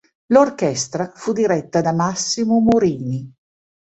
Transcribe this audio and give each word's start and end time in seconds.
L'orchestra 0.33 1.11
fu 1.13 1.31
diretta 1.31 1.79
da 1.79 1.93
Massimo 1.93 2.57
Morini. 2.59 3.31